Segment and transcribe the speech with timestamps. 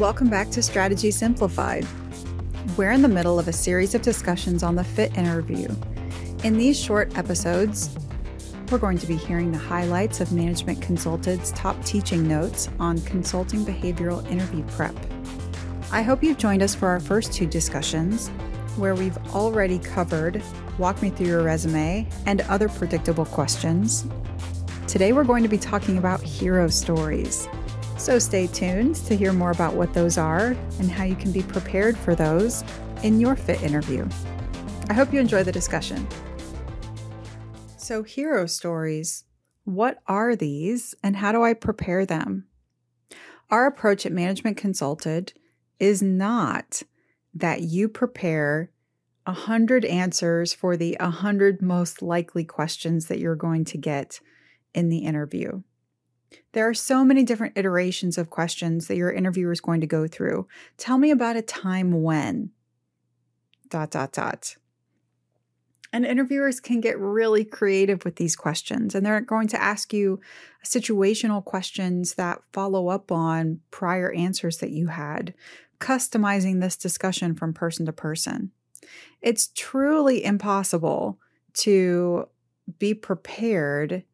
[0.00, 1.86] Welcome back to Strategy Simplified.
[2.78, 5.68] We're in the middle of a series of discussions on the FIT interview.
[6.42, 7.94] In these short episodes,
[8.70, 13.62] we're going to be hearing the highlights of Management Consulted's top teaching notes on consulting
[13.62, 14.96] behavioral interview prep.
[15.92, 18.28] I hope you've joined us for our first two discussions,
[18.78, 20.42] where we've already covered
[20.78, 24.06] walk me through your resume and other predictable questions.
[24.86, 27.46] Today, we're going to be talking about hero stories.
[28.00, 31.42] So stay tuned to hear more about what those are and how you can be
[31.42, 32.64] prepared for those
[33.02, 34.08] in your FIT interview.
[34.88, 36.08] I hope you enjoy the discussion.
[37.76, 39.24] So, hero stories.
[39.64, 42.46] What are these and how do I prepare them?
[43.50, 45.34] Our approach at Management Consulted
[45.78, 46.82] is not
[47.34, 48.70] that you prepare
[49.26, 54.20] a hundred answers for the a hundred most likely questions that you're going to get
[54.72, 55.60] in the interview.
[56.52, 60.06] There are so many different iterations of questions that your interviewer is going to go
[60.06, 60.46] through.
[60.76, 62.50] Tell me about a time when.
[63.68, 64.56] Dot, dot, dot.
[65.92, 70.20] And interviewers can get really creative with these questions, and they're going to ask you
[70.64, 75.34] situational questions that follow up on prior answers that you had,
[75.80, 78.52] customizing this discussion from person to person.
[79.20, 81.18] It's truly impossible
[81.54, 82.28] to
[82.78, 84.04] be prepared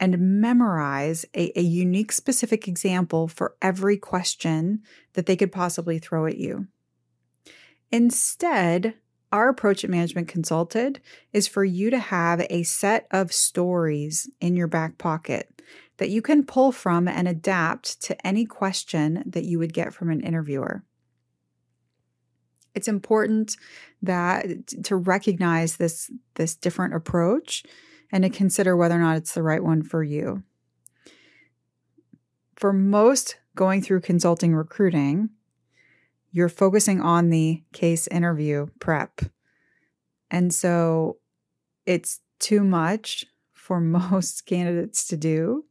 [0.00, 4.82] and memorize a, a, unique, specific example for every question
[5.14, 6.66] that they could possibly throw at you.
[7.92, 8.94] Instead,
[9.30, 11.00] our approach at Management Consulted
[11.32, 15.60] is for you to have a set of stories in your back pocket
[15.96, 20.10] that you can pull from and adapt to any question that you would get from
[20.10, 20.84] an interviewer.
[22.74, 23.56] It's important
[24.02, 27.64] that to recognize this this different approach
[28.14, 30.44] and to consider whether or not it's the right one for you.
[32.54, 35.30] For most going through consulting recruiting,
[36.30, 39.22] you're focusing on the case interview prep.
[40.30, 41.16] And so
[41.86, 45.64] it's too much for most candidates to do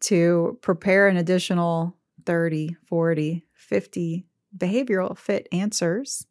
[0.00, 4.26] to prepare an additional 30, 40, 50
[4.56, 6.26] behavioral fit answers.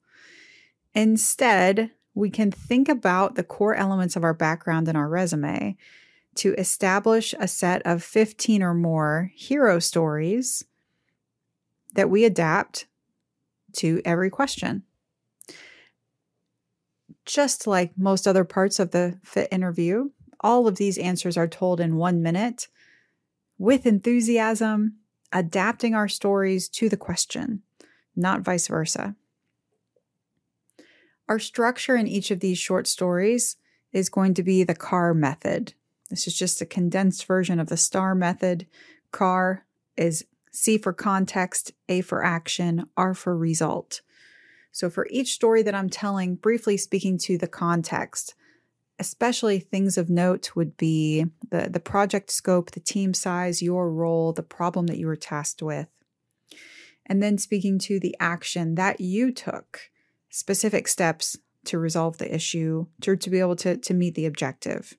[0.96, 5.76] Instead, we can think about the core elements of our background and our resume
[6.36, 10.66] to establish a set of 15 or more hero stories
[11.94, 12.88] that we adapt
[13.74, 14.84] to every question.
[17.26, 20.10] Just like most other parts of the fit interview,
[20.42, 22.68] all of these answers are told in one minute
[23.58, 24.98] with enthusiasm,
[25.32, 27.62] adapting our stories to the question,
[28.16, 29.16] not vice versa.
[31.30, 33.58] Our structure in each of these short stories
[33.92, 35.74] is going to be the CAR method.
[36.10, 38.68] This is just a condensed version of the STAR method.
[39.12, 44.02] CAR is C for context, A for action, R for result.
[44.72, 48.36] So, for each story that I'm telling, briefly speaking to the context,
[49.00, 54.34] especially things of note would be the, the project scope, the team size, your role,
[54.34, 55.88] the problem that you were tasked with.
[57.06, 59.92] And then speaking to the action that you took
[60.34, 64.98] specific steps to resolve the issue, to, to be able to, to meet the objective.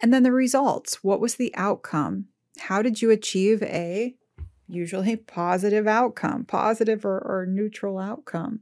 [0.00, 1.04] And then the results.
[1.04, 2.28] What was the outcome?
[2.60, 4.16] How did you achieve a
[4.66, 8.60] usually positive outcome, positive or, or neutral outcome?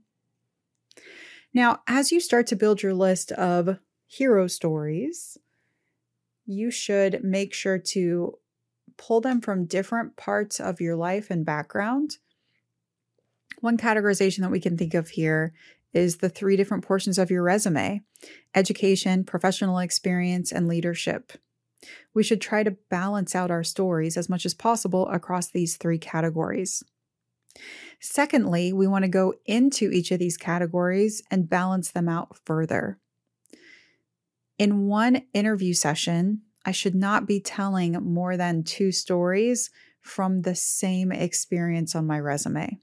[1.54, 3.78] Now, as you start to build your list of
[4.08, 5.38] hero stories,
[6.44, 8.38] you should make sure to
[8.96, 12.18] pull them from different parts of your life and background
[13.64, 15.54] one categorization that we can think of here
[15.94, 18.02] is the three different portions of your resume
[18.54, 21.32] education, professional experience, and leadership.
[22.14, 25.98] We should try to balance out our stories as much as possible across these three
[25.98, 26.82] categories.
[28.00, 32.98] Secondly, we want to go into each of these categories and balance them out further.
[34.58, 40.54] In one interview session, I should not be telling more than two stories from the
[40.54, 42.78] same experience on my resume.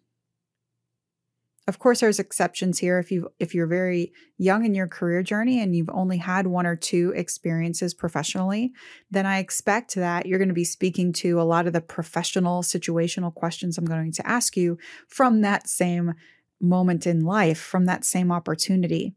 [1.68, 2.98] Of course, there's exceptions here.
[2.98, 6.66] If you if you're very young in your career journey and you've only had one
[6.66, 8.74] or two experiences professionally,
[9.12, 12.64] then I expect that you're going to be speaking to a lot of the professional
[12.64, 16.16] situational questions I'm going to ask you from that same
[16.60, 19.14] moment in life, from that same opportunity.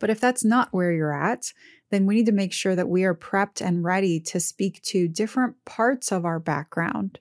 [0.00, 1.52] But if that's not where you're at,
[1.90, 5.08] then we need to make sure that we are prepped and ready to speak to
[5.08, 7.20] different parts of our background.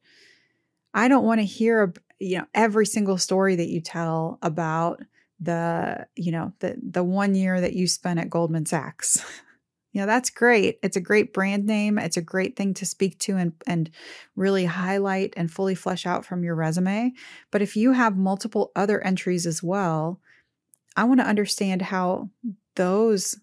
[0.93, 5.01] I don't want to hear you know every single story that you tell about
[5.39, 9.23] the you know the the one year that you spent at Goldman Sachs
[9.91, 10.77] You know, that's great.
[10.83, 11.97] It's a great brand name.
[11.97, 13.89] It's a great thing to speak to and, and
[14.35, 17.13] really highlight and fully flesh out from your resume.
[17.49, 20.19] But if you have multiple other entries as well,
[20.95, 22.29] I want to understand how
[22.75, 23.35] those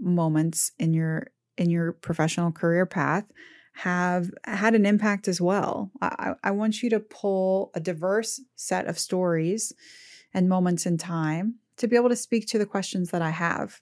[0.00, 1.28] moments in your
[1.58, 3.24] in your professional career path
[3.72, 5.90] have had an impact as well.
[6.00, 9.72] I, I want you to pull a diverse set of stories
[10.34, 13.80] and moments in time to be able to speak to the questions that I have.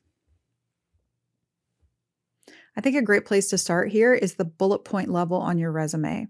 [2.77, 5.73] I think a great place to start here is the bullet point level on your
[5.73, 6.29] resume.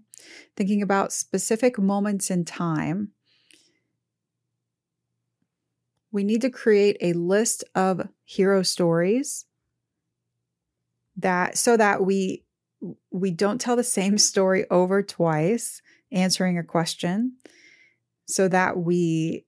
[0.55, 3.11] Thinking about specific moments in time.
[6.11, 9.45] We need to create a list of hero stories
[11.15, 12.43] that so that we
[13.11, 15.81] we don't tell the same story over twice
[16.11, 17.37] answering a question
[18.27, 19.45] so that we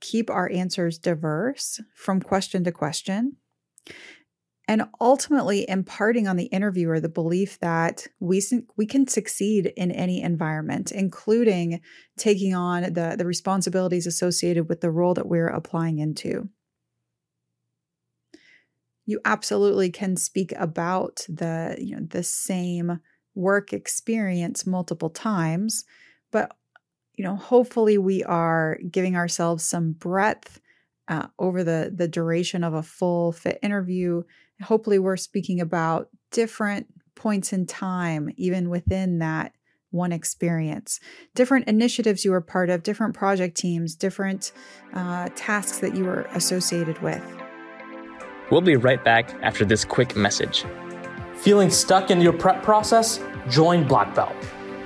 [0.00, 3.36] keep our answers diverse from question to question
[4.66, 8.42] and ultimately imparting on the interviewer the belief that we
[8.76, 11.80] we can succeed in any environment including
[12.16, 16.48] taking on the the responsibilities associated with the role that we're applying into
[19.06, 23.00] you absolutely can speak about the you know the same
[23.34, 25.84] work experience multiple times
[26.30, 26.56] but
[27.14, 30.60] you know hopefully we are giving ourselves some breadth
[31.08, 34.22] uh, over the the duration of a full fit interview.
[34.62, 39.52] Hopefully we're speaking about different points in time even within that
[39.90, 40.98] one experience.
[41.34, 44.52] Different initiatives you were part of different project teams different
[44.92, 47.22] uh, tasks that you were associated with
[48.50, 50.64] We'll be right back after this quick message.
[51.36, 53.20] Feeling stuck in your prep process?
[53.48, 54.34] Join Black Belt.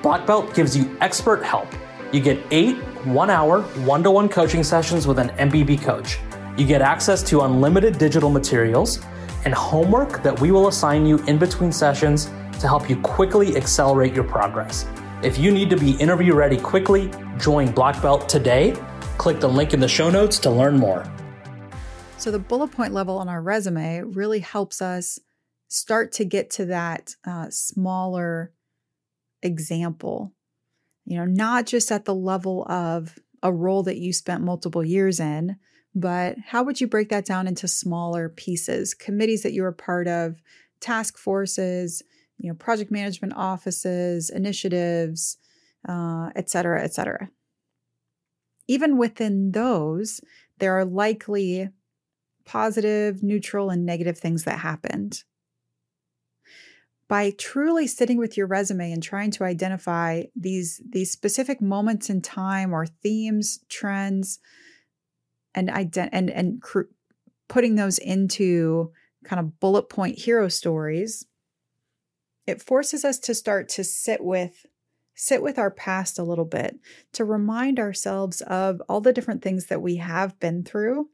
[0.03, 1.69] Black Belt gives you expert help.
[2.13, 6.19] You get eight one hour, one to one coaching sessions with an MBB coach.
[6.57, 9.01] You get access to unlimited digital materials
[9.45, 12.27] and homework that we will assign you in between sessions
[12.61, 14.87] to help you quickly accelerate your progress.
[15.23, 18.77] If you need to be interview ready quickly, join Black Belt today.
[19.17, 21.05] Click the link in the show notes to learn more.
[22.19, 25.21] So the bullet point level on our resume really helps us
[25.69, 28.53] start to get to that uh, smaller
[29.43, 30.35] example.
[31.05, 35.21] You know, not just at the level of a role that you spent multiple years
[35.21, 35.57] in,
[35.95, 40.09] but how would you break that down into smaller pieces, committees that you were part
[40.09, 40.43] of,
[40.81, 42.03] task forces,
[42.37, 45.39] you know, project management offices, initiatives,
[45.89, 47.31] uh, et cetera, et cetera.
[48.67, 50.21] Even within those,
[50.59, 51.71] there are likely
[52.49, 55.23] positive, neutral, and negative things that happened.
[57.07, 62.23] By truly sitting with your resume and trying to identify these, these specific moments in
[62.23, 64.41] time or themes, trends,
[65.55, 66.83] and ident- and and cr-
[67.49, 68.93] putting those into
[69.25, 71.27] kind of bullet point hero stories,
[72.47, 74.67] it forces us to start to sit with
[75.15, 76.79] sit with our past a little bit
[77.13, 81.09] to remind ourselves of all the different things that we have been through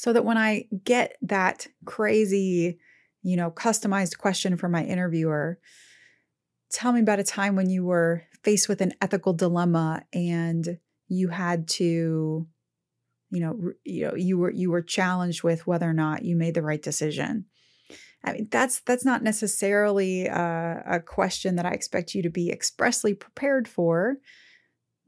[0.00, 2.78] so that when I get that crazy,
[3.22, 5.58] you know, customized question from my interviewer,
[6.70, 11.28] tell me about a time when you were faced with an ethical dilemma and you
[11.28, 12.48] had to
[13.28, 16.54] you know you know you were you were challenged with whether or not you made
[16.54, 17.44] the right decision.
[18.24, 22.50] I mean that's that's not necessarily a, a question that i expect you to be
[22.50, 24.16] expressly prepared for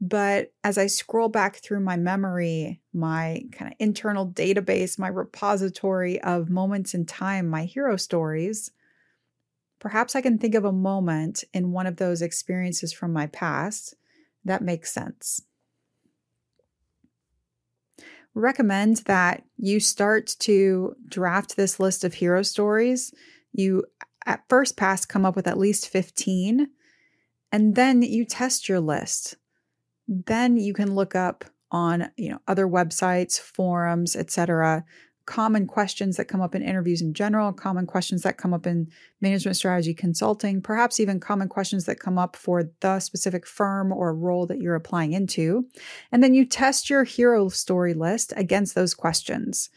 [0.05, 6.21] but as I scroll back through my memory, my kind of internal database, my repository
[6.23, 8.71] of moments in time, my hero stories,
[9.79, 13.95] perhaps I can think of a moment in one of those experiences from my past
[14.43, 15.43] that makes sense.
[18.33, 23.13] Recommend that you start to draft this list of hero stories.
[23.53, 23.85] You,
[24.25, 26.67] at first pass, come up with at least 15,
[27.53, 29.37] and then you test your list
[30.25, 34.83] then you can look up on you know other websites forums etc
[35.25, 38.87] common questions that come up in interviews in general common questions that come up in
[39.21, 44.13] management strategy consulting perhaps even common questions that come up for the specific firm or
[44.13, 45.65] role that you're applying into.
[46.11, 49.69] And then you test your hero story list against those questions.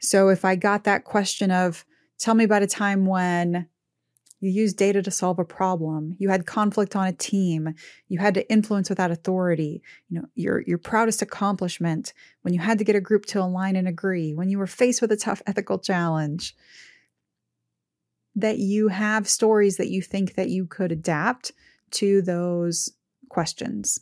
[0.00, 1.84] So if i got that question of
[2.18, 3.68] tell me about a time when
[4.44, 6.16] you used data to solve a problem.
[6.18, 7.74] You had conflict on a team.
[8.08, 9.82] You had to influence without authority.
[10.08, 13.74] You know, your your proudest accomplishment when you had to get a group to align
[13.74, 16.54] and agree, when you were faced with a tough ethical challenge.
[18.36, 21.52] That you have stories that you think that you could adapt
[21.92, 22.90] to those
[23.28, 24.00] questions.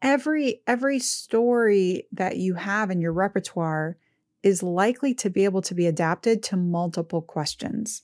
[0.00, 3.98] Every every story that you have in your repertoire
[4.42, 8.02] is likely to be able to be adapted to multiple questions.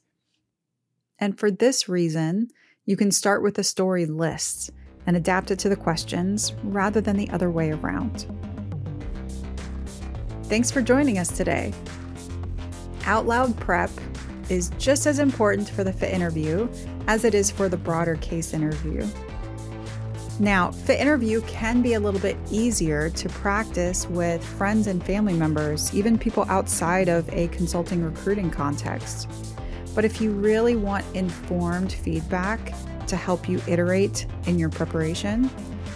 [1.20, 2.48] And for this reason,
[2.86, 4.70] you can start with a story list
[5.06, 8.26] and adapt it to the questions rather than the other way around.
[10.44, 11.72] Thanks for joining us today.
[13.04, 13.90] Out Loud Prep
[14.48, 16.68] is just as important for the fit interview
[17.06, 19.06] as it is for the broader case interview.
[20.40, 25.34] Now, fit interview can be a little bit easier to practice with friends and family
[25.34, 29.28] members, even people outside of a consulting recruiting context.
[29.94, 32.74] But if you really want informed feedback
[33.06, 35.50] to help you iterate in your preparation,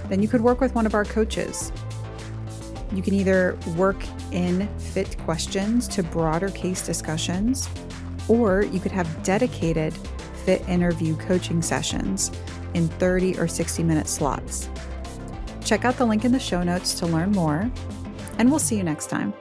[0.08, 1.72] then you could work with one of our coaches.
[2.92, 7.68] You can either work in fit questions to broader case discussions,
[8.28, 9.94] or you could have dedicated
[10.44, 12.30] fit interview coaching sessions
[12.74, 14.68] in 30 or 60 minute slots.
[15.64, 17.70] Check out the link in the show notes to learn more,
[18.38, 19.32] and we'll see you next time.